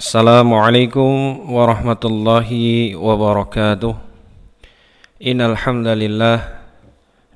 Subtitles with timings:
[0.00, 1.12] السلام عليكم
[1.52, 2.50] ورحمة الله
[2.96, 3.94] وبركاته
[5.26, 6.38] إن الحمد لله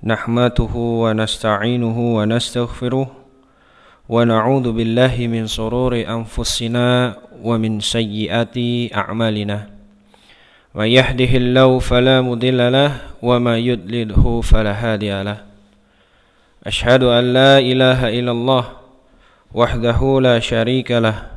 [0.04, 0.72] نحمده
[1.04, 3.08] ونستعينه ونستغفره
[4.08, 8.56] ونعوذ بالله من سرور أنفسنا ومن سيئات
[8.96, 9.58] أعمالنا
[10.74, 12.90] من يهده الله فلا مضل له
[13.22, 15.38] وما يضلله فلا هادي له
[16.64, 18.64] أشهد أن لا إله إلا الله
[19.52, 21.33] وحده لا شريك له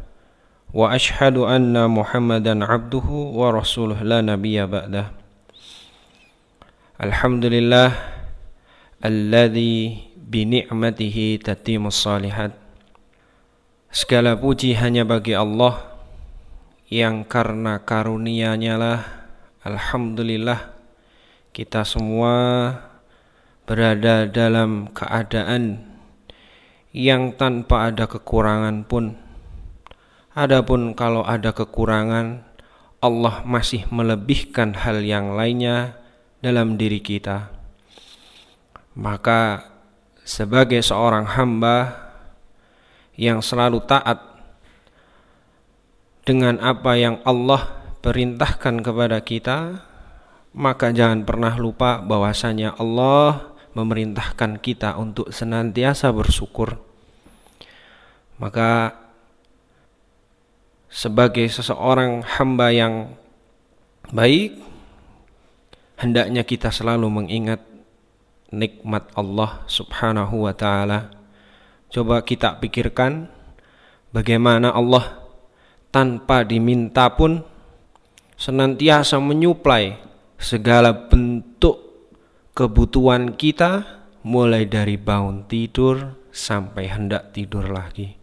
[0.76, 5.06] واشهد ان محمدا عبده ورسوله لا نبي بعده
[6.96, 7.90] الحمد لله
[9.04, 9.76] الذي
[10.16, 12.52] بنعمته تتم الصالحات
[13.92, 15.76] Segala puji hanya bagi Allah
[16.88, 19.28] yang karena karunia-Nya lah
[19.68, 20.72] alhamdulillah
[21.52, 22.32] kita semua
[23.68, 25.84] berada dalam keadaan
[26.96, 29.20] yang tanpa ada kekurangan pun
[30.37, 32.45] Adapun kalau ada kekurangan,
[33.01, 35.97] Allah masih melebihkan hal yang lainnya
[36.45, 37.49] dalam diri kita.
[38.93, 39.65] Maka
[40.21, 41.89] sebagai seorang hamba
[43.17, 44.21] yang selalu taat
[46.21, 47.73] dengan apa yang Allah
[48.05, 49.81] perintahkan kepada kita,
[50.53, 56.77] maka jangan pernah lupa bahwasanya Allah memerintahkan kita untuk senantiasa bersyukur.
[58.37, 59.06] Maka
[60.87, 63.15] sebagai seseorang hamba yang
[64.11, 64.55] baik
[65.99, 67.59] hendaknya kita selalu mengingat
[68.53, 71.11] nikmat Allah Subhanahu wa taala.
[71.91, 73.27] Coba kita pikirkan
[74.11, 75.23] bagaimana Allah
[75.91, 77.43] tanpa diminta pun
[78.37, 79.97] senantiasa menyuplai
[80.37, 81.79] segala bentuk
[82.53, 83.85] kebutuhan kita
[84.21, 88.16] mulai dari bangun tidur sampai hendak tidur lagi.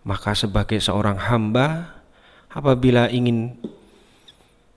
[0.00, 2.00] Maka sebagai seorang hamba
[2.50, 3.56] apabila ingin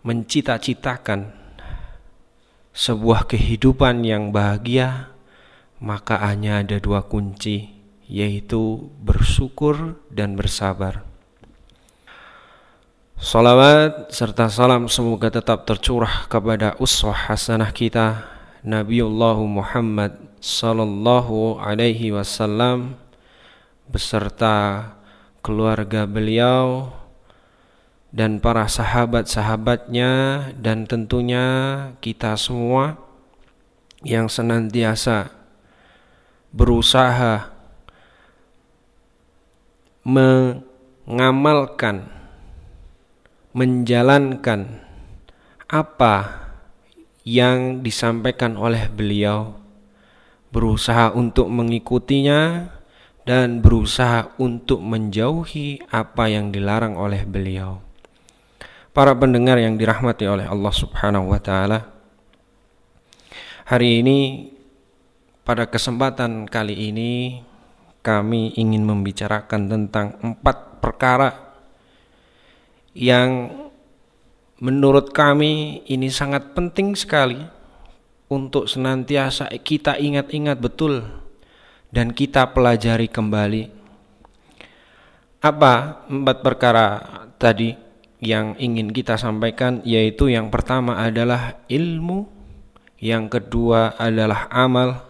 [0.03, 1.31] mencita-citakan
[2.73, 5.13] sebuah kehidupan yang bahagia
[5.83, 7.71] maka hanya ada dua kunci
[8.07, 11.03] yaitu bersyukur dan bersabar.
[13.19, 18.27] Salawat serta salam semoga tetap tercurah kepada uswah hasanah kita
[18.63, 22.99] Nabiullah Muhammad sallallahu alaihi wasallam
[23.87, 24.91] beserta
[25.43, 26.95] keluarga beliau
[28.15, 30.11] dan para sahabat-sahabatnya
[30.55, 31.43] dan tentunya
[31.99, 32.95] kita semua
[34.07, 35.35] yang senantiasa
[36.55, 37.51] berusaha
[40.07, 42.07] mengamalkan
[43.51, 44.79] menjalankan
[45.67, 46.47] apa
[47.27, 49.59] yang disampaikan oleh beliau
[50.53, 52.69] berusaha untuk mengikutinya
[53.23, 57.79] dan berusaha untuk menjauhi apa yang dilarang oleh beliau.
[58.91, 61.79] Para pendengar yang dirahmati oleh Allah Subhanahu wa taala.
[63.63, 64.51] Hari ini
[65.47, 67.41] pada kesempatan kali ini
[68.03, 71.55] kami ingin membicarakan tentang empat perkara
[72.91, 73.49] yang
[74.59, 77.39] menurut kami ini sangat penting sekali
[78.27, 81.22] untuk senantiasa kita ingat-ingat betul
[81.93, 83.69] dan kita pelajari kembali.
[85.45, 86.85] Apa empat perkara
[87.37, 87.77] tadi
[88.17, 89.85] yang ingin kita sampaikan?
[89.85, 92.25] Yaitu yang pertama adalah ilmu,
[92.97, 95.05] yang kedua adalah amal,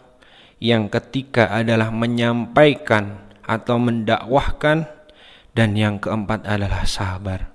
[0.59, 4.83] yang ketiga adalah menyampaikan atau mendakwahkan
[5.55, 7.47] dan yang keempat adalah sabar.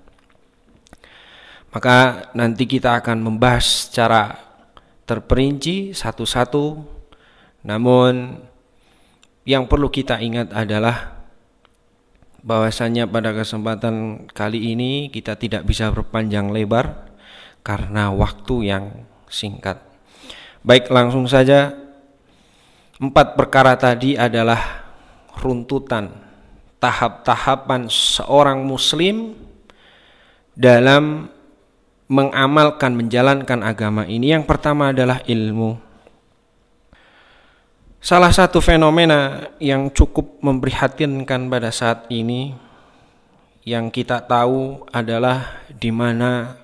[1.69, 4.33] Maka nanti kita akan membahas secara
[5.05, 6.97] terperinci satu-satu.
[7.61, 8.41] Namun
[9.49, 11.17] yang perlu kita ingat adalah
[12.45, 17.09] bahwasanya pada kesempatan kali ini kita tidak bisa berpanjang lebar
[17.65, 18.85] karena waktu yang
[19.25, 19.81] singkat.
[20.61, 21.73] Baik, langsung saja.
[23.01, 24.85] Empat perkara tadi adalah
[25.41, 26.13] runtutan
[26.77, 29.33] tahap-tahapan seorang muslim
[30.53, 31.25] dalam
[32.05, 34.35] mengamalkan menjalankan agama ini.
[34.35, 35.88] Yang pertama adalah ilmu.
[37.99, 42.55] Salah satu fenomena yang cukup memprihatinkan pada saat ini
[43.67, 46.55] yang kita tahu adalah di mana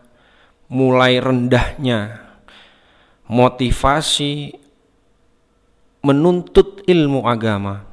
[0.72, 2.24] mulai rendahnya
[3.28, 4.56] motivasi
[6.08, 7.84] menuntut ilmu agama.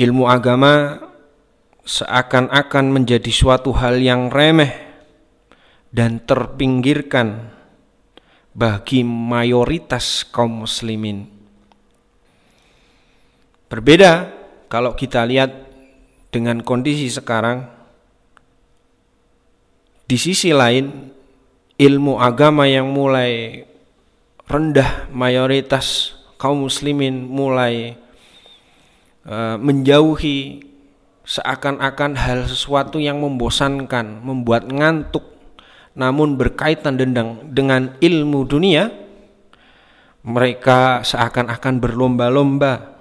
[0.00, 0.96] Ilmu agama
[1.84, 4.72] seakan-akan menjadi suatu hal yang remeh
[5.92, 7.55] dan terpinggirkan
[8.56, 11.28] bagi mayoritas kaum muslimin.
[13.68, 14.32] Berbeda
[14.72, 15.52] kalau kita lihat
[16.32, 17.68] dengan kondisi sekarang
[20.08, 21.12] di sisi lain
[21.76, 23.60] ilmu agama yang mulai
[24.48, 28.00] rendah mayoritas kaum muslimin mulai
[29.28, 30.64] uh, menjauhi
[31.26, 35.35] seakan-akan hal sesuatu yang membosankan, membuat ngantuk,
[35.96, 38.92] namun berkaitan dengan, dengan ilmu dunia,
[40.28, 43.00] mereka seakan-akan berlomba-lomba,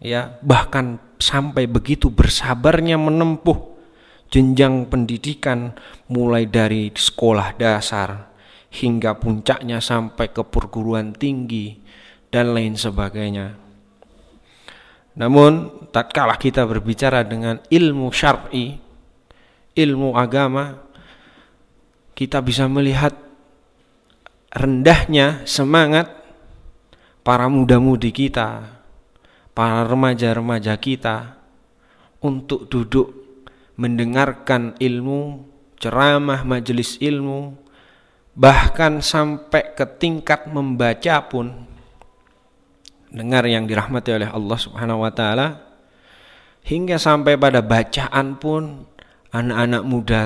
[0.00, 3.72] ya bahkan sampai begitu bersabarnya menempuh
[4.32, 5.76] jenjang pendidikan
[6.08, 8.32] mulai dari sekolah dasar
[8.72, 11.76] hingga puncaknya sampai ke perguruan tinggi
[12.32, 13.60] dan lain sebagainya.
[15.12, 18.80] Namun tatkala kita berbicara dengan ilmu syar'i,
[19.76, 20.80] ilmu agama,
[22.12, 23.16] kita bisa melihat
[24.52, 26.12] rendahnya semangat
[27.24, 28.68] para muda-mudi kita,
[29.56, 31.40] para remaja-remaja kita
[32.20, 33.10] untuk duduk
[33.80, 35.48] mendengarkan ilmu,
[35.80, 37.56] ceramah majelis ilmu,
[38.36, 41.68] bahkan sampai ke tingkat membaca pun.
[43.12, 45.48] Dengar yang dirahmati oleh Allah Subhanahu wa taala.
[46.62, 48.86] Hingga sampai pada bacaan pun
[49.34, 50.20] anak-anak muda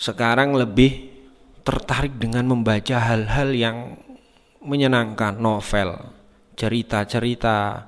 [0.00, 1.12] sekarang lebih
[1.60, 4.00] tertarik dengan membaca hal-hal yang
[4.64, 6.16] menyenangkan, novel,
[6.56, 7.84] cerita-cerita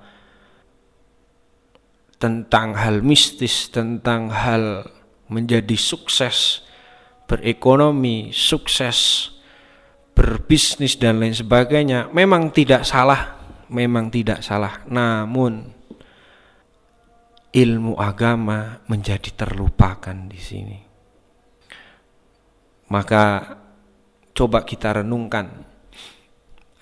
[2.20, 4.85] tentang hal mistis, tentang hal
[5.32, 6.61] menjadi sukses
[7.25, 9.32] berekonomi, sukses
[10.12, 13.41] berbisnis dan lain sebagainya memang tidak salah,
[13.73, 14.85] memang tidak salah.
[14.85, 15.65] Namun
[17.56, 20.92] ilmu agama menjadi terlupakan di sini.
[22.93, 23.56] Maka
[24.37, 25.65] coba kita renungkan.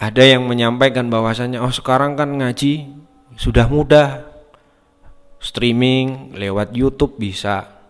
[0.03, 2.91] Ada yang menyampaikan bahwasanya oh sekarang kan ngaji
[3.39, 4.27] sudah mudah.
[5.39, 7.81] Streaming lewat YouTube bisa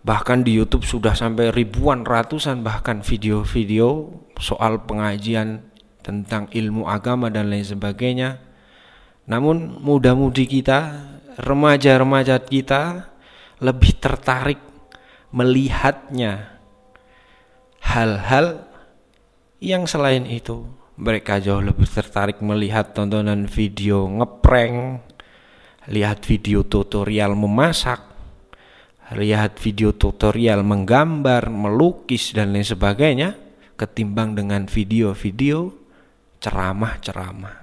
[0.00, 4.08] Bahkan di YouTube sudah sampai ribuan ratusan bahkan video-video
[4.40, 5.60] soal pengajian
[6.00, 8.40] tentang ilmu agama dan lain sebagainya.
[9.28, 11.04] Namun muda-mudi kita,
[11.36, 13.12] remaja-remaja kita
[13.60, 14.56] lebih tertarik
[15.36, 16.59] melihatnya
[17.80, 18.68] hal-hal
[19.60, 20.68] yang selain itu.
[21.00, 25.00] Mereka jauh lebih tertarik melihat tontonan video ngeprank,
[25.88, 28.04] lihat video tutorial memasak,
[29.16, 33.32] lihat video tutorial menggambar, melukis dan lain sebagainya
[33.80, 35.72] ketimbang dengan video-video
[36.36, 37.56] ceramah-ceramah.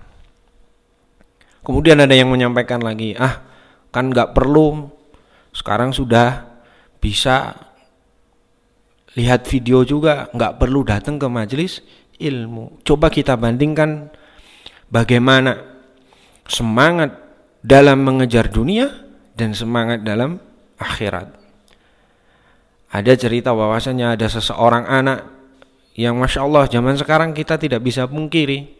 [1.62, 3.46] Kemudian ada yang menyampaikan lagi, ah
[3.94, 4.90] kan nggak perlu,
[5.54, 6.58] sekarang sudah
[6.98, 7.54] bisa
[9.18, 11.82] lihat video juga, nggak perlu datang ke majelis
[12.22, 12.86] ilmu.
[12.86, 14.14] Coba kita bandingkan
[14.94, 15.58] bagaimana
[16.46, 17.18] semangat
[17.66, 18.94] dalam mengejar dunia
[19.34, 20.38] dan semangat dalam
[20.78, 21.34] akhirat.
[22.94, 25.20] Ada cerita bahwasanya ada seseorang anak
[25.98, 28.78] yang masya Allah zaman sekarang kita tidak bisa pungkiri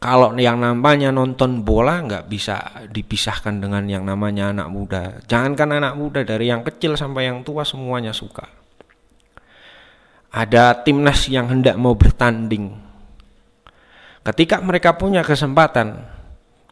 [0.00, 5.02] kalau yang namanya nonton bola nggak bisa dipisahkan dengan yang namanya anak muda.
[5.28, 8.63] Jangankan anak muda dari yang kecil sampai yang tua semuanya suka.
[10.34, 12.74] Ada timnas yang hendak mau bertanding.
[14.26, 16.10] Ketika mereka punya kesempatan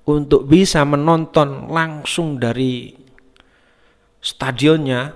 [0.03, 2.91] untuk bisa menonton langsung dari
[4.19, 5.15] stadionnya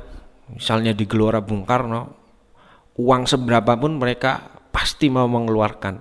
[0.55, 2.03] misalnya di Gelora Bung Karno,
[2.95, 5.99] uang seberapa pun mereka pasti mau mengeluarkan,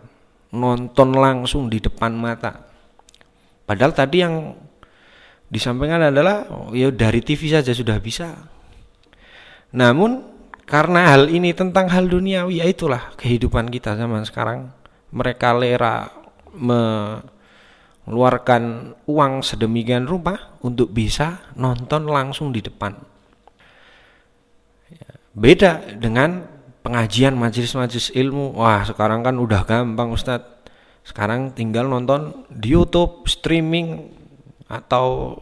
[0.53, 2.61] nonton langsung di depan mata.
[3.65, 4.53] Padahal tadi yang
[5.49, 8.29] disampaikan adalah oh, ya dari TV saja sudah bisa.
[9.73, 10.34] Namun
[10.65, 14.71] karena hal ini tentang hal duniawi ya itulah kehidupan kita zaman sekarang.
[15.15, 16.11] Mereka lera
[16.51, 23.15] mengeluarkan uang sedemikian rupa untuk bisa nonton langsung di depan
[25.35, 26.47] Beda dengan
[26.79, 28.55] pengajian majelis-majelis ilmu.
[28.55, 30.63] Wah, sekarang kan udah gampang Ustadz.
[31.03, 34.15] Sekarang tinggal nonton di YouTube, streaming
[34.71, 35.35] atau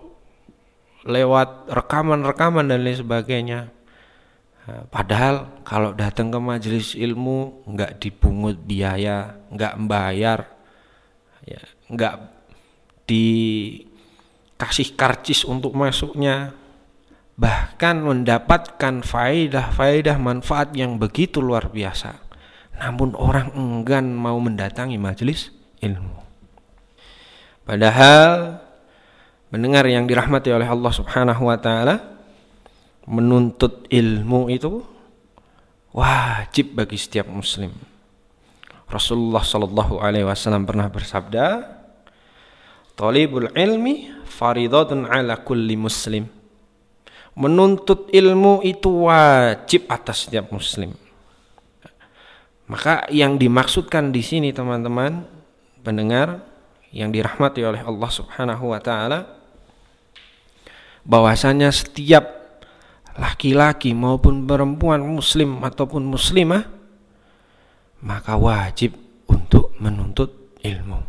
[1.06, 3.70] lewat rekaman-rekaman dan lain sebagainya.
[4.64, 10.48] Nah, padahal kalau datang ke majelis ilmu nggak dipungut biaya, nggak membayar,
[11.44, 11.60] ya,
[11.92, 12.16] nggak
[13.04, 16.56] dikasih karcis untuk masuknya,
[17.36, 22.24] bahkan mendapatkan faedah-faedah manfaat yang begitu luar biasa.
[22.80, 25.52] Namun orang enggan mau mendatangi majelis
[25.84, 26.24] ilmu.
[27.68, 28.64] Padahal
[29.52, 32.13] mendengar yang dirahmati oleh Allah Subhanahu wa taala
[33.08, 34.84] menuntut ilmu itu
[35.92, 37.72] wajib bagi setiap muslim.
[38.90, 41.46] Rasulullah sallallahu alaihi wasallam pernah bersabda,
[42.94, 46.30] Talibul ilmi faridatun ala kulli muslim.
[47.34, 50.94] Menuntut ilmu itu wajib atas setiap muslim.
[52.70, 55.26] Maka yang dimaksudkan di sini teman-teman
[55.82, 56.46] pendengar
[56.94, 59.26] yang dirahmati oleh Allah Subhanahu wa taala
[61.02, 62.43] bahwasanya setiap
[63.18, 66.66] laki-laki maupun perempuan muslim ataupun muslimah
[68.04, 68.98] maka wajib
[69.30, 71.00] untuk menuntut ilmu.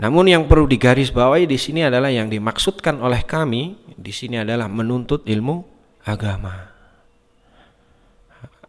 [0.00, 5.28] Namun yang perlu digarisbawahi di sini adalah yang dimaksudkan oleh kami di sini adalah menuntut
[5.28, 5.60] ilmu
[6.08, 6.72] agama.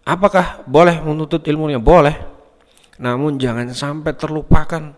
[0.03, 1.79] Apakah boleh menuntut ilmunya?
[1.79, 2.19] Boleh.
[2.99, 4.91] Namun jangan sampai terlupakan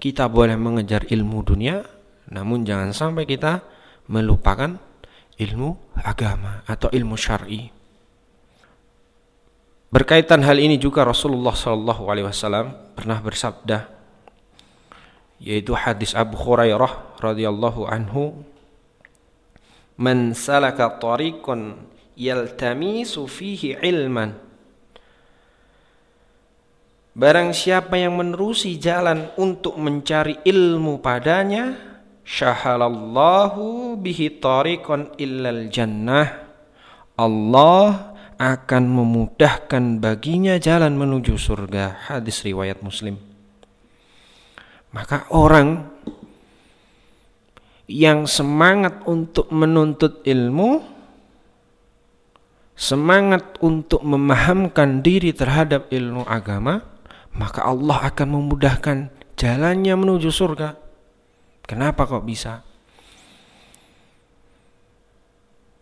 [0.00, 1.84] kita boleh mengejar ilmu dunia,
[2.32, 3.60] namun jangan sampai kita
[4.08, 4.80] melupakan
[5.38, 7.70] ilmu agama atau ilmu syar'i.
[9.94, 13.86] Berkaitan hal ini juga Rasulullah Shallallahu Alaihi Wasallam pernah bersabda,
[15.38, 18.34] yaitu hadis Abu Hurairah radhiyallahu anhu,
[19.94, 21.78] "Man salaka tariqan
[22.18, 24.34] yaltamisu fihi ilman."
[27.14, 31.93] Barang siapa yang menerusi jalan untuk mencari ilmu padanya,
[32.24, 36.44] syahalallahu bihi tariqan illal jannah.
[37.14, 42.10] Allah akan memudahkan baginya jalan menuju surga.
[42.10, 43.14] Hadis riwayat Muslim.
[44.90, 45.90] Maka orang
[47.86, 50.82] yang semangat untuk menuntut ilmu,
[52.74, 56.82] semangat untuk memahamkan diri terhadap ilmu agama,
[57.34, 58.96] maka Allah akan memudahkan
[59.34, 60.83] jalannya menuju surga.
[61.64, 62.60] Kenapa kok bisa?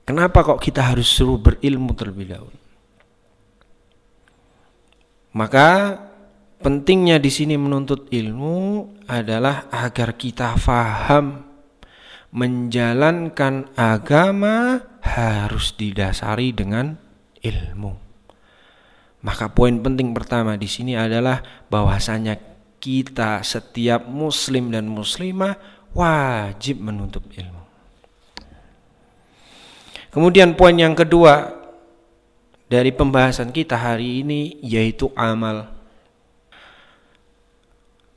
[0.03, 2.59] Kenapa kok kita harus suruh berilmu terlebih dahulu?
[5.33, 5.99] Maka
[6.61, 11.49] pentingnya di sini menuntut ilmu adalah agar kita faham
[12.33, 16.95] menjalankan agama harus didasari dengan
[17.41, 17.93] ilmu.
[19.23, 22.52] Maka poin penting pertama di sini adalah bahwasanya
[22.83, 25.55] kita setiap muslim dan muslimah
[25.95, 27.63] wajib menuntut ilmu.
[30.11, 31.63] Kemudian poin yang kedua
[32.67, 35.71] dari pembahasan kita hari ini yaitu amal.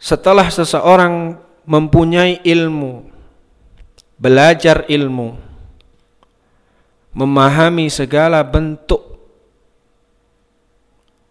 [0.02, 1.38] Setelah seseorang
[1.70, 3.06] mempunyai ilmu,
[4.18, 5.38] belajar ilmu,
[7.14, 9.05] memahami segala bentuk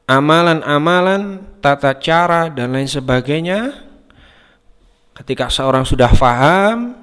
[0.05, 3.73] amalan-amalan, tata cara dan lain sebagainya,
[5.17, 6.97] ketika seorang sudah faham,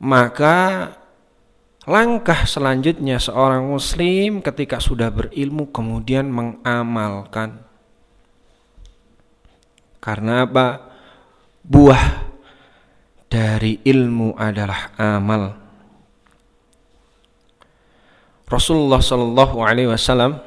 [0.00, 0.92] maka
[1.84, 7.60] Langkah selanjutnya seorang muslim ketika sudah berilmu kemudian mengamalkan.
[10.00, 10.80] Karena apa?
[11.60, 12.24] Buah
[13.28, 15.60] dari ilmu adalah amal.
[18.48, 20.40] Rasulullah Shallallahu Alaihi Wasallam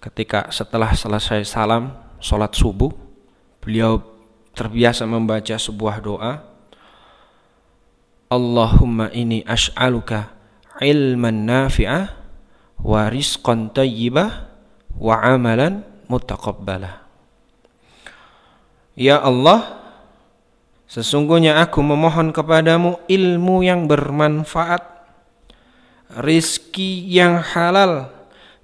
[0.00, 2.90] ketika setelah selesai salam sholat subuh,
[3.60, 4.00] beliau
[4.56, 6.32] terbiasa membaca sebuah doa.
[8.30, 10.32] Allahumma ini as'aluka
[10.80, 12.04] ilman nafi'ah
[12.80, 14.48] wa rizqan tayyibah
[14.96, 17.04] wa amalan mutaqabbalah.
[18.96, 19.80] Ya Allah,
[20.88, 24.82] sesungguhnya aku memohon kepadamu ilmu yang bermanfaat,
[26.20, 28.19] rizki yang halal,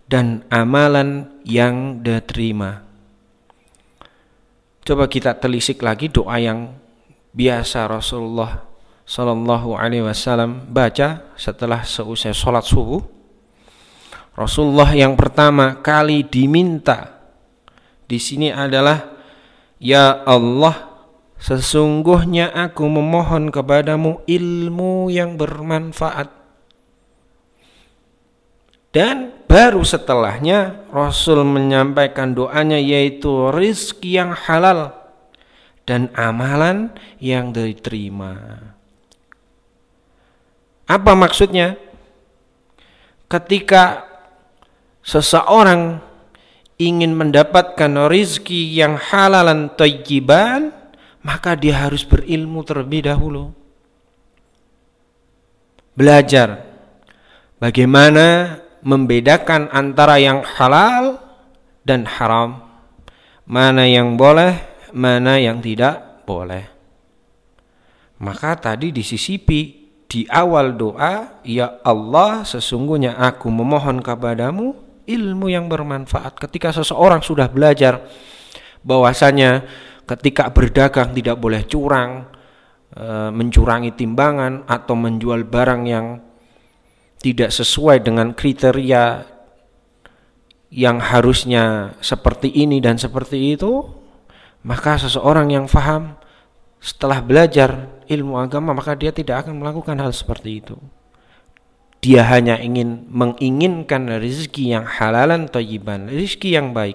[0.07, 2.87] dan amalan yang diterima.
[4.87, 6.79] Coba kita telisik lagi doa yang
[7.35, 8.63] biasa Rasulullah
[9.03, 13.03] Sallallahu Alaihi Wasallam baca setelah seusai sholat subuh.
[14.39, 17.19] Rasulullah yang pertama kali diminta
[18.07, 19.19] di sini adalah
[19.83, 21.03] Ya Allah
[21.37, 26.46] sesungguhnya aku memohon kepadamu ilmu yang bermanfaat
[28.97, 34.97] dan baru setelahnya Rasul menyampaikan doanya yaitu rizki yang halal
[35.85, 38.57] dan amalan yang diterima.
[40.89, 41.77] Apa maksudnya?
[43.29, 44.09] Ketika
[45.05, 46.01] seseorang
[46.81, 50.73] ingin mendapatkan rizki yang halalan tayyiban,
[51.21, 53.53] maka dia harus berilmu terlebih dahulu.
[55.93, 56.65] Belajar
[57.61, 61.19] bagaimana membedakan antara yang halal
[61.83, 62.63] dan haram.
[63.47, 64.63] Mana yang boleh,
[64.95, 66.71] mana yang tidak boleh.
[68.23, 74.75] Maka tadi disisipi di awal doa, Ya Allah sesungguhnya aku memohon kepadamu
[75.07, 76.39] ilmu yang bermanfaat.
[76.39, 78.03] Ketika seseorang sudah belajar
[78.83, 79.67] bahwasanya
[80.07, 82.27] ketika berdagang tidak boleh curang,
[82.91, 86.26] e, mencurangi timbangan atau menjual barang yang
[87.27, 89.27] tidak sesuai dengan kriteria
[90.71, 93.83] yang harusnya seperti ini dan seperti itu,
[94.63, 96.15] maka seseorang yang faham
[96.79, 100.79] setelah belajar ilmu agama maka dia tidak akan melakukan hal seperti itu.
[101.99, 106.95] Dia hanya ingin menginginkan rezeki yang halalan thayyiban, rezeki yang baik.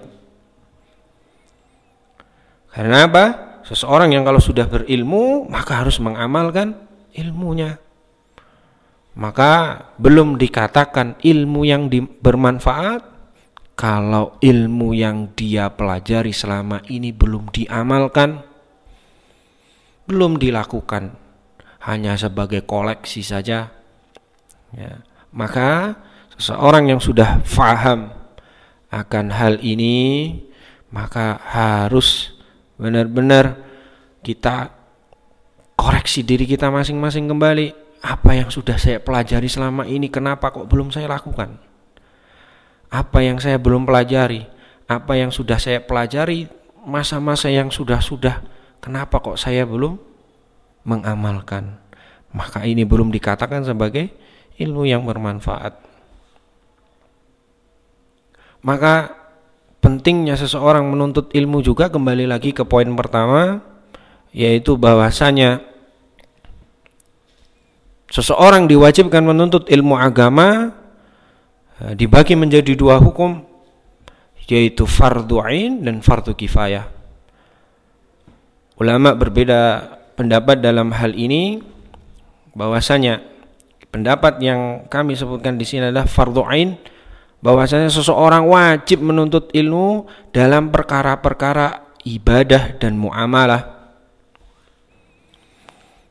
[2.72, 3.24] Karena apa?
[3.68, 6.72] Seseorang yang kalau sudah berilmu maka harus mengamalkan
[7.12, 7.81] ilmunya.
[9.12, 11.92] Maka belum dikatakan ilmu yang
[12.24, 13.04] bermanfaat
[13.76, 18.40] kalau ilmu yang dia pelajari selama ini belum diamalkan,
[20.08, 21.12] belum dilakukan,
[21.84, 23.68] hanya sebagai koleksi saja,
[24.72, 24.92] ya,
[25.34, 25.98] maka
[26.38, 28.12] seseorang yang sudah faham
[28.92, 30.40] akan hal ini,
[30.88, 32.32] maka harus
[32.80, 33.60] benar-benar
[34.24, 34.72] kita
[35.76, 37.81] koreksi diri kita masing-masing kembali.
[38.02, 41.72] Apa yang sudah saya pelajari selama ini, kenapa kok belum saya lakukan?
[42.92, 44.44] apa yang saya belum pelajari,
[44.84, 46.44] apa yang sudah saya pelajari,
[46.84, 48.44] masa-masa yang sudah-sudah,
[48.84, 49.96] kenapa kok saya belum
[50.84, 51.80] mengamalkan?
[52.36, 54.12] Maka ini belum dikatakan sebagai
[54.60, 55.80] ilmu yang bermanfaat.
[58.60, 59.16] Maka
[59.80, 63.64] pentingnya seseorang menuntut ilmu juga kembali lagi ke poin pertama
[64.30, 65.64] yaitu bahwasanya
[68.12, 70.76] seseorang diwajibkan menuntut ilmu agama
[71.82, 73.42] Eh, dibagi menjadi dua hukum
[74.46, 76.86] yaitu fardu ain dan fardu kifayah.
[78.78, 79.82] Ulama berbeda
[80.14, 81.58] pendapat dalam hal ini
[82.52, 83.24] bahwasanya
[83.88, 86.76] pendapat yang kami sebutkan di sini adalah fardu ain
[87.42, 93.71] bahwasanya seseorang wajib menuntut ilmu dalam perkara-perkara ibadah dan muamalah.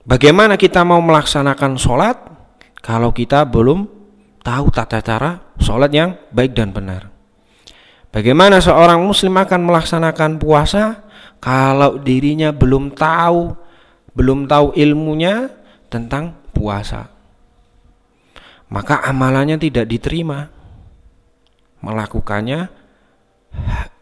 [0.01, 2.17] Bagaimana kita mau melaksanakan sholat
[2.81, 3.85] kalau kita belum
[4.41, 7.13] tahu tata cara sholat yang baik dan benar.
[8.09, 11.05] Bagaimana seorang muslim akan melaksanakan puasa
[11.37, 13.55] kalau dirinya belum tahu,
[14.17, 15.47] belum tahu ilmunya
[15.87, 17.07] tentang puasa.
[18.71, 20.49] Maka amalannya tidak diterima.
[21.81, 22.69] Melakukannya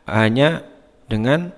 [0.09, 0.49] hanya
[1.07, 1.53] dengan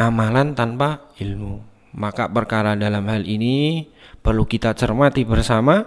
[0.00, 1.69] amalan tanpa ilmu.
[1.90, 3.86] Maka perkara dalam hal ini
[4.22, 5.82] perlu kita cermati bersama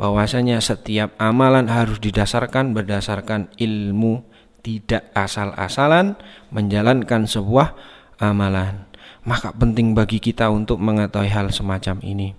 [0.00, 4.24] bahwasanya setiap amalan harus didasarkan berdasarkan ilmu,
[4.64, 6.16] tidak asal-asalan
[6.48, 7.76] menjalankan sebuah
[8.16, 8.88] amalan.
[9.22, 12.34] Maka penting bagi kita untuk mengetahui hal semacam ini.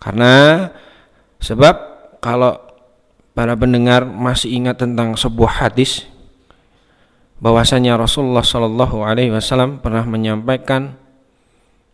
[0.00, 0.64] Karena
[1.42, 1.74] sebab
[2.24, 2.56] kalau
[3.36, 6.08] para pendengar masih ingat tentang sebuah hadis
[7.40, 10.96] bahwasanya Rasulullah Shallallahu alaihi wasallam pernah menyampaikan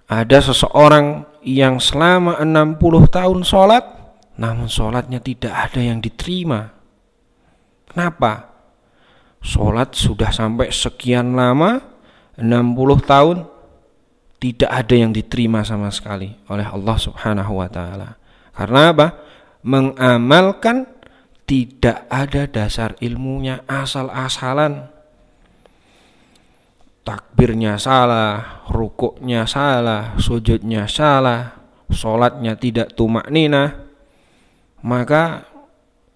[0.07, 2.79] ada seseorang yang selama 60
[3.11, 3.97] tahun sholat
[4.37, 6.77] namun sholatnya tidak ada yang diterima.
[7.89, 8.53] Kenapa?
[9.41, 11.81] Sholat sudah sampai sekian lama,
[12.37, 12.45] 60
[13.09, 13.49] tahun,
[14.37, 18.21] tidak ada yang diterima sama sekali oleh Allah Subhanahu wa taala.
[18.53, 19.07] Karena apa?
[19.65, 20.85] Mengamalkan
[21.49, 24.93] tidak ada dasar ilmunya asal-asalan.
[27.07, 31.55] Takbirnya salah, rukuknya salah, sujudnya salah,
[31.87, 33.87] sholatnya tidak tumak nina,
[34.83, 35.47] maka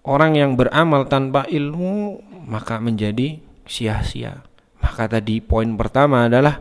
[0.03, 4.43] orang yang beramal tanpa ilmu maka menjadi sia-sia.
[4.83, 6.59] Maka tadi poin pertama adalah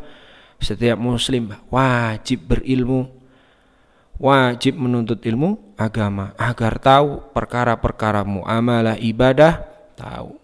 [0.61, 3.11] setiap muslim wajib berilmu,
[4.21, 9.65] wajib menuntut ilmu agama agar tahu perkara-perkara muamalah ibadah,
[9.97, 10.40] tahu.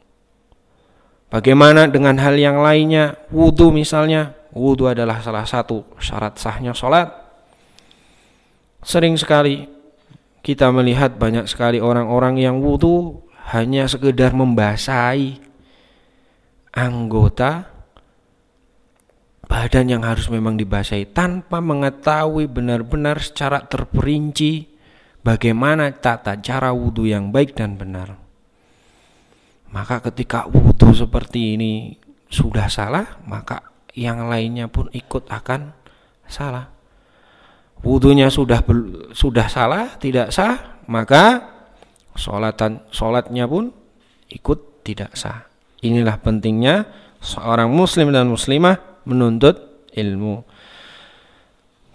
[1.27, 3.19] Bagaimana dengan hal yang lainnya?
[3.35, 7.11] Wudhu misalnya, wudhu adalah salah satu syarat sahnya sholat.
[8.87, 9.67] Sering sekali
[10.47, 15.43] kita melihat banyak sekali orang-orang yang wudhu hanya sekedar membasahi
[16.71, 17.67] anggota
[19.47, 24.67] badan yang harus memang dibasahi tanpa mengetahui benar-benar secara terperinci
[25.23, 28.26] bagaimana tata cara wudhu yang baik dan benar.
[29.77, 32.01] Maka ketika wudhu seperti ini
[32.33, 33.61] sudah salah, maka
[33.93, 35.77] yang lainnya pun ikut akan
[36.25, 36.77] salah
[37.85, 38.63] wudhunya sudah
[39.13, 41.55] sudah salah, tidak sah, maka
[42.17, 43.75] solatan solatnya pun
[44.33, 45.47] ikut tidak sah.
[45.85, 46.89] Inilah pentingnya
[47.21, 50.43] seorang muslim dan muslimah menuntut ilmu.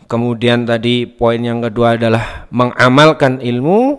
[0.06, 3.96] Kemudian tadi poin yang kedua adalah mengamalkan ilmu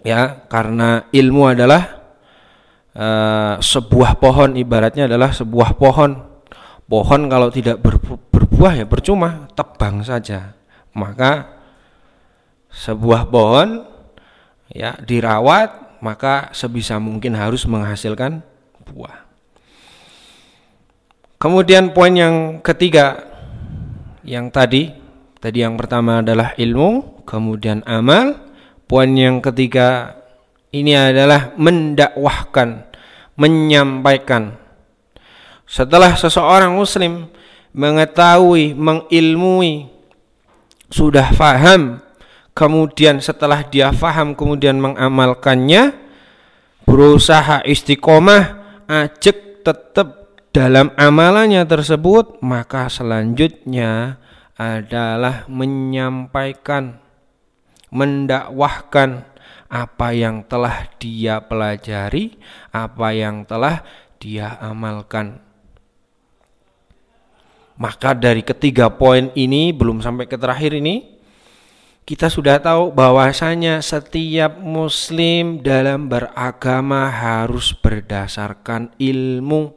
[0.00, 1.95] ya karena ilmu adalah
[2.96, 6.16] uh, sebuah pohon ibaratnya adalah sebuah pohon.
[6.86, 10.56] Pohon kalau tidak ber, berbuah ya percuma, tebang saja.
[10.96, 11.60] Maka
[12.72, 13.84] sebuah pohon
[14.72, 18.44] ya dirawat maka sebisa mungkin harus menghasilkan
[18.86, 19.24] buah.
[21.36, 23.28] Kemudian poin yang ketiga
[24.24, 24.92] yang tadi
[25.38, 28.46] tadi yang pertama adalah ilmu, kemudian amal.
[28.86, 30.14] Poin yang ketiga
[30.70, 32.85] ini adalah mendakwahkan,
[33.36, 34.56] menyampaikan.
[35.68, 37.28] Setelah seseorang muslim
[37.76, 39.92] mengetahui, mengilmui,
[40.88, 42.00] sudah faham,
[42.56, 45.92] kemudian setelah dia faham kemudian mengamalkannya,
[46.88, 54.16] berusaha istiqomah, ajak tetap dalam amalannya tersebut, maka selanjutnya
[54.56, 56.96] adalah menyampaikan,
[57.92, 59.35] mendakwahkan
[59.66, 62.38] apa yang telah dia pelajari,
[62.70, 63.82] apa yang telah
[64.22, 65.42] dia amalkan.
[67.76, 71.16] Maka dari ketiga poin ini belum sampai ke terakhir ini
[72.06, 79.74] kita sudah tahu bahwasanya setiap muslim dalam beragama harus berdasarkan ilmu,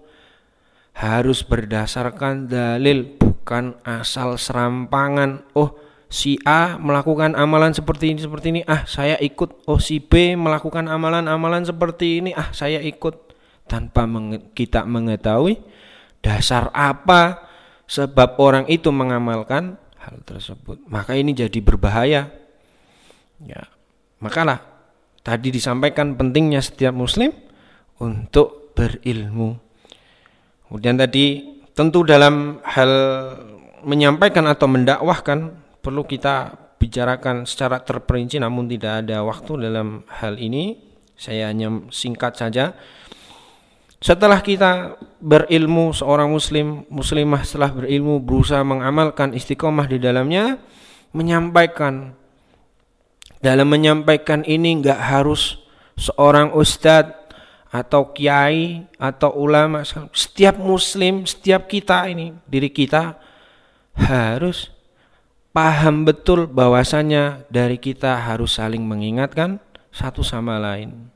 [0.93, 5.41] harus berdasarkan dalil, bukan asal serampangan.
[5.57, 5.73] Oh,
[6.09, 9.69] si A melakukan amalan seperti ini seperti ini, ah saya ikut.
[9.69, 13.37] Oh, si B melakukan amalan-amalan seperti ini, ah saya ikut
[13.69, 14.09] tanpa
[14.57, 15.61] kita mengetahui
[16.25, 17.45] dasar apa
[17.85, 20.81] sebab orang itu mengamalkan hal tersebut.
[20.89, 22.33] Maka ini jadi berbahaya.
[23.45, 23.61] Ya.
[24.19, 24.59] Makalah
[25.23, 27.31] tadi disampaikan pentingnya setiap muslim
[28.01, 29.55] untuk berilmu.
[30.67, 32.91] Kemudian tadi tentu dalam hal
[33.87, 40.79] menyampaikan atau mendakwahkan perlu kita bicarakan secara terperinci namun tidak ada waktu dalam hal ini.
[41.19, 42.71] Saya hanya singkat saja.
[43.99, 50.55] Setelah kita berilmu seorang muslim, muslimah setelah berilmu berusaha mengamalkan istiqomah di dalamnya,
[51.11, 52.15] menyampaikan
[53.43, 55.59] dalam menyampaikan ini enggak harus
[55.99, 57.19] seorang ustadz
[57.69, 63.13] atau kiai atau ulama setiap muslim setiap kita ini diri kita
[63.93, 64.73] harus
[65.49, 69.57] paham betul bahwasanya dari kita harus saling mengingatkan
[69.89, 71.09] satu sama lain.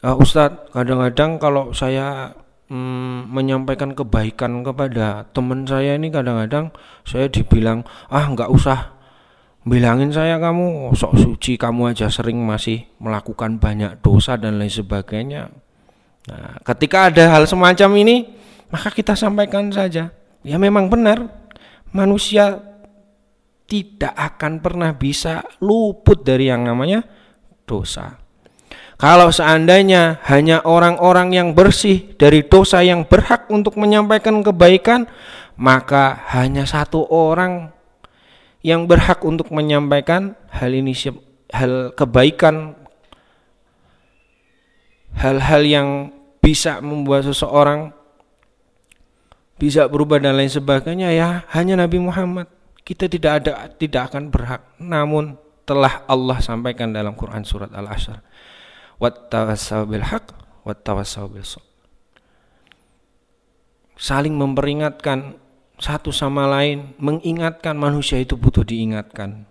[0.00, 2.32] Uh, Ustadz kadang-kadang kalau saya
[2.72, 6.72] mm, menyampaikan kebaikan kepada teman saya ini kadang-kadang
[7.04, 8.96] saya dibilang ah nggak usah.
[9.60, 15.52] Bilangin saya kamu sok suci kamu aja sering masih melakukan banyak dosa dan lain sebagainya.
[16.32, 18.16] Nah ketika ada hal semacam ini
[18.72, 20.08] maka kita sampaikan saja.
[20.40, 21.28] Ya memang benar.
[21.92, 22.69] Manusia
[23.70, 27.06] tidak akan pernah bisa luput dari yang namanya
[27.62, 28.18] dosa.
[28.98, 35.08] Kalau seandainya hanya orang-orang yang bersih dari dosa yang berhak untuk menyampaikan kebaikan,
[35.56, 37.72] maka hanya satu orang
[38.60, 40.92] yang berhak untuk menyampaikan hal ini
[41.48, 42.76] hal kebaikan
[45.16, 45.88] hal-hal yang
[46.44, 47.96] bisa membuat seseorang
[49.56, 54.62] bisa berubah dan lain sebagainya ya hanya Nabi Muhammad kita tidak ada tidak akan berhak.
[54.80, 58.18] Namun telah Allah sampaikan dalam Quran surat Al-Asr.
[59.00, 60.04] Wattawassaw bil
[60.60, 61.24] wattawassaw
[64.00, 65.36] saling memperingatkan
[65.76, 69.44] satu sama lain mengingatkan manusia itu butuh diingatkan.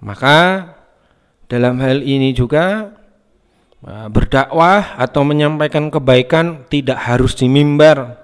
[0.00, 0.72] Maka
[1.44, 2.96] dalam hal ini juga
[3.84, 8.16] uh, berdakwah atau menyampaikan kebaikan tidak harus di mimbar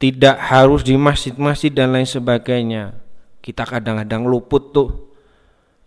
[0.00, 2.96] tidak harus di masjid-masjid dan lain sebagainya.
[3.44, 5.12] Kita kadang-kadang luput tuh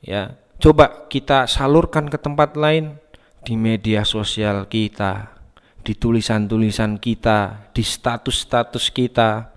[0.06, 0.38] ya.
[0.62, 2.95] Coba kita salurkan ke tempat lain
[3.43, 5.34] di media sosial kita,
[5.82, 9.52] di tulisan-tulisan kita, di status-status kita.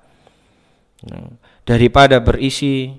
[1.06, 1.30] Nah,
[1.62, 2.90] daripada berisi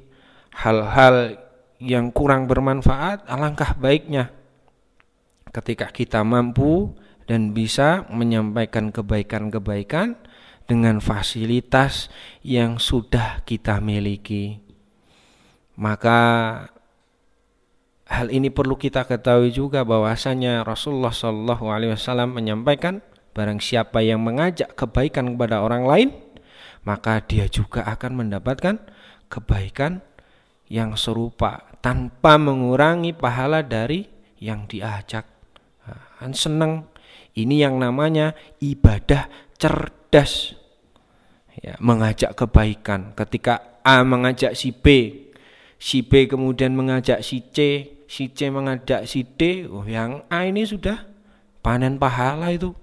[0.62, 1.36] hal-hal
[1.84, 4.32] yang kurang bermanfaat, alangkah baiknya
[5.52, 6.94] ketika kita mampu
[7.28, 10.16] dan bisa menyampaikan kebaikan-kebaikan
[10.68, 12.12] dengan fasilitas
[12.44, 14.60] yang sudah kita miliki.
[15.80, 16.20] Maka
[18.08, 23.04] Hal ini perlu kita ketahui juga bahwasanya Rasulullah Shallallahu Alaihi Wasallam menyampaikan
[23.36, 26.10] barang siapa yang mengajak kebaikan kepada orang lain
[26.88, 28.80] maka dia juga akan mendapatkan
[29.28, 30.00] kebaikan
[30.72, 34.08] yang serupa tanpa mengurangi pahala dari
[34.40, 35.28] yang diajak.
[35.84, 36.88] Nah, kan senang
[37.36, 38.32] ini yang namanya
[38.64, 39.28] ibadah
[39.58, 40.54] cerdas.
[41.58, 43.18] Ya, mengajak kebaikan.
[43.18, 44.86] Ketika A mengajak si B,
[45.82, 50.64] si B kemudian mengajak si C, si C mengajak si D, oh yang A ini
[50.70, 51.10] sudah
[51.66, 52.78] panen pahala itu.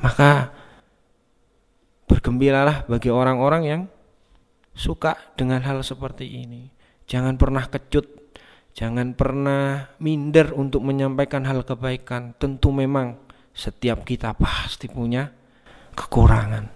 [0.00, 0.50] Maka
[2.08, 3.82] bergembiralah bagi orang-orang yang
[4.72, 6.72] suka dengan hal seperti ini.
[7.04, 8.08] Jangan pernah kecut,
[8.72, 12.32] jangan pernah minder untuk menyampaikan hal kebaikan.
[12.40, 13.20] Tentu memang
[13.52, 15.41] setiap kita pasti punya
[15.94, 16.68] kekurangan.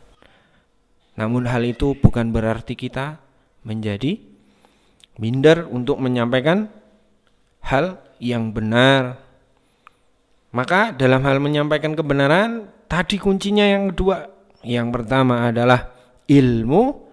[1.17, 3.17] Namun hal itu bukan berarti kita
[3.65, 4.21] menjadi
[5.17, 6.69] minder untuk menyampaikan
[7.65, 9.21] hal yang benar.
[10.53, 14.29] Maka dalam hal menyampaikan kebenaran tadi kuncinya yang kedua.
[14.65, 15.93] Yang pertama adalah
[16.29, 17.07] ilmu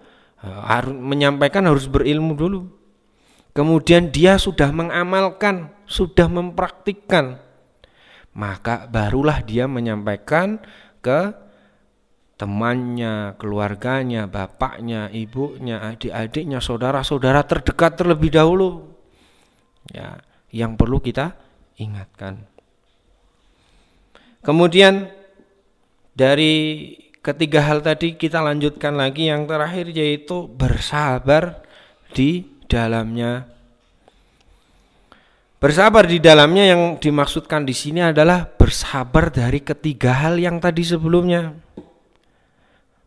[0.44, 2.60] harus menyampaikan harus berilmu dulu.
[3.54, 7.38] Kemudian dia sudah mengamalkan, sudah mempraktikkan.
[8.34, 10.58] Maka barulah dia menyampaikan
[10.98, 11.43] ke
[12.34, 18.90] temannya, keluarganya, bapaknya, ibunya, adik-adiknya, saudara-saudara terdekat terlebih dahulu.
[19.92, 20.18] Ya,
[20.50, 21.36] yang perlu kita
[21.78, 22.42] ingatkan.
[24.44, 25.08] Kemudian
[26.12, 26.52] dari
[27.24, 31.64] ketiga hal tadi kita lanjutkan lagi yang terakhir yaitu bersabar
[32.12, 33.48] di dalamnya.
[35.56, 41.56] Bersabar di dalamnya yang dimaksudkan di sini adalah bersabar dari ketiga hal yang tadi sebelumnya.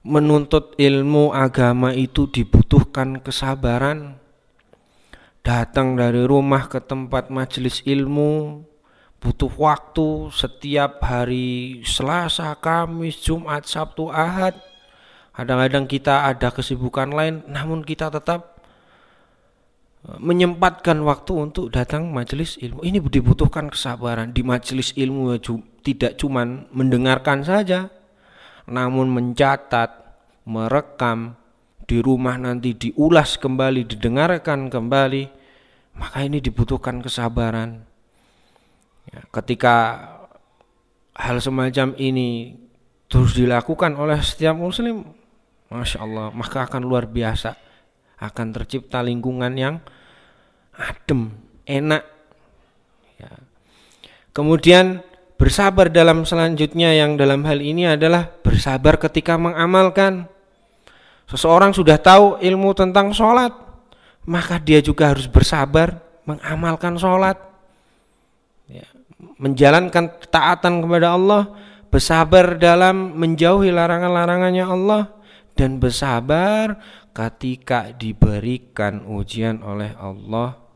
[0.08, 4.16] Menuntut ilmu agama itu dibutuhkan kesabaran
[5.44, 8.64] datang dari rumah ke tempat majelis ilmu
[9.20, 14.56] butuh waktu setiap hari Selasa, Kamis, Jumat, Sabtu, Ahad.
[15.36, 18.64] Kadang-kadang kita ada kesibukan lain namun kita tetap
[20.08, 22.80] e, menyempatkan waktu untuk datang majelis ilmu.
[22.80, 24.32] Ini dibutuhkan kesabaran.
[24.32, 25.36] Di majelis ilmu
[25.84, 27.92] tidak cuma mendengarkan saja
[28.68, 29.90] namun mencatat,
[30.44, 31.40] merekam,
[31.88, 35.24] di rumah nanti diulas kembali, didengarkan kembali,
[35.96, 37.80] maka ini dibutuhkan kesabaran.
[39.08, 39.76] Ya, ketika
[41.16, 42.60] hal semacam ini
[43.08, 45.16] terus dilakukan oleh setiap muslim,
[45.72, 47.56] masya Allah, maka akan luar biasa,
[48.20, 49.80] akan tercipta lingkungan yang
[50.76, 51.32] adem,
[51.64, 52.04] enak.
[53.16, 53.32] Ya.
[54.36, 55.02] Kemudian
[55.38, 60.26] bersabar dalam selanjutnya yang dalam hal ini adalah bersabar ketika mengamalkan.
[61.30, 63.52] Seseorang sudah tahu ilmu tentang sholat,
[64.28, 67.40] maka dia juga harus bersabar mengamalkan sholat
[68.68, 68.84] ya,
[69.40, 71.44] menjalankan ketaatan kepada Allah
[71.88, 75.04] bersabar dalam menjauhi larangan-larangannya Allah
[75.56, 76.76] dan bersabar
[77.16, 80.67] ketika diberikan ujian oleh Allah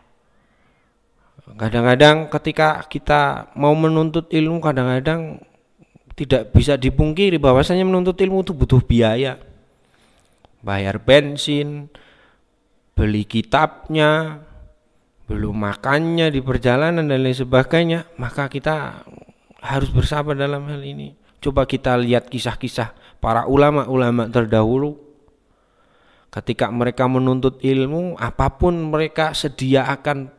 [1.57, 5.41] kadang-kadang ketika kita mau menuntut ilmu kadang-kadang
[6.15, 9.39] tidak bisa dipungkiri bahwasanya menuntut ilmu itu butuh biaya
[10.61, 11.89] bayar bensin
[13.01, 14.43] beli kitabnya,
[15.25, 19.07] belum makannya di perjalanan dan lain sebagainya, maka kita
[19.57, 21.17] harus bersabar dalam hal ini.
[21.41, 25.09] Coba kita lihat kisah-kisah para ulama-ulama terdahulu.
[26.31, 30.31] Ketika mereka menuntut ilmu, apa pun mereka sedia akan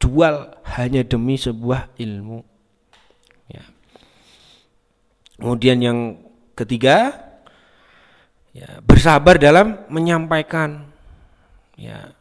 [0.00, 2.40] jual hanya demi sebuah ilmu.
[3.52, 3.64] Ya.
[5.36, 5.98] Kemudian yang
[6.56, 7.14] ketiga,
[8.56, 10.90] ya, bersabar dalam menyampaikan
[11.80, 12.12] Ya.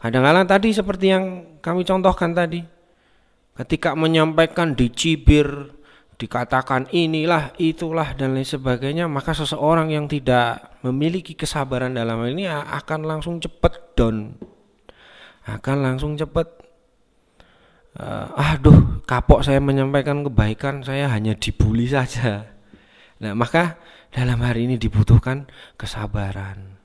[0.00, 1.24] Kadang-kadang tadi seperti yang
[1.60, 2.64] kami contohkan tadi.
[3.54, 5.70] Ketika menyampaikan dicibir,
[6.16, 13.06] dikatakan inilah, itulah dan lain sebagainya, maka seseorang yang tidak memiliki kesabaran dalam ini akan
[13.06, 14.34] langsung cepat down.
[15.44, 16.63] Akan langsung cepat
[17.98, 22.50] uh, aduh, kapok saya menyampaikan kebaikan, saya hanya dibully saja.
[23.22, 23.78] Nah, maka
[24.14, 26.78] dalam hari ini dibutuhkan kesabaran.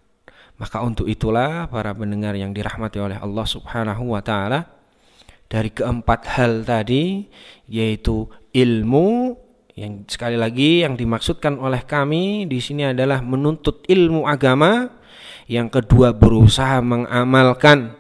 [0.60, 4.68] Maka untuk itulah para pendengar yang dirahmati oleh Allah Subhanahu wa taala
[5.48, 7.26] dari keempat hal tadi
[7.72, 9.40] yaitu ilmu
[9.80, 14.92] yang sekali lagi yang dimaksudkan oleh kami di sini adalah menuntut ilmu agama,
[15.48, 17.96] yang kedua berusaha mengamalkan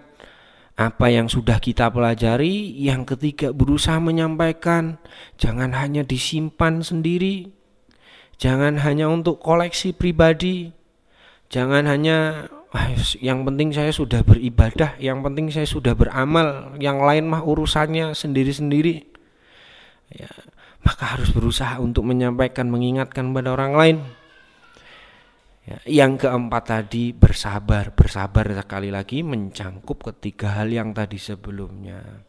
[0.80, 4.96] apa yang sudah kita pelajari, yang ketiga berusaha menyampaikan,
[5.36, 7.52] jangan hanya disimpan sendiri,
[8.39, 10.72] jangan hanya untuk koleksi pribadi,
[11.50, 17.26] Jangan hanya ah, yang penting saya sudah beribadah, yang penting saya sudah beramal, yang lain
[17.26, 19.02] mah urusannya sendiri-sendiri.
[20.13, 20.30] Ya,
[20.86, 23.98] maka harus berusaha untuk menyampaikan, mengingatkan pada orang lain.
[25.67, 32.26] Ya, yang keempat tadi bersabar, bersabar sekali lagi mencangkup ketiga hal yang tadi sebelumnya.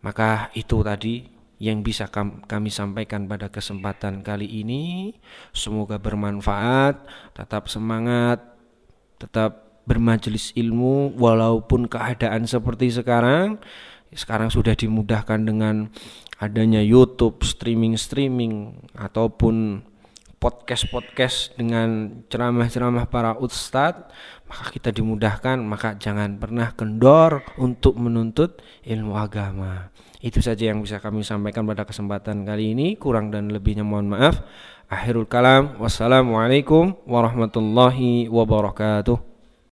[0.00, 5.12] Maka itu tadi yang bisa kami sampaikan pada kesempatan kali ini.
[5.52, 8.40] Semoga bermanfaat, tetap semangat,
[9.16, 13.62] tetap bermajelis ilmu walaupun keadaan seperti sekarang.
[14.12, 15.90] Sekarang sudah dimudahkan dengan
[16.38, 19.82] adanya YouTube, streaming-streaming ataupun
[20.46, 24.14] podcast-podcast dengan ceramah-ceramah para ustadz,
[24.46, 29.90] maka kita dimudahkan, maka jangan pernah kendor untuk menuntut ilmu agama.
[30.22, 32.94] Itu saja yang bisa kami sampaikan pada kesempatan kali ini.
[32.94, 34.38] Kurang dan lebihnya mohon maaf.
[34.86, 35.82] Akhirul kalam.
[35.82, 39.35] Wassalamualaikum warahmatullahi wabarakatuh.